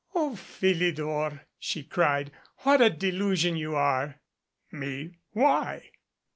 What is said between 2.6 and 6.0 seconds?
"What a delusion you are!" "Me? Why?"